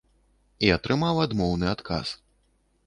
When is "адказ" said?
1.77-2.07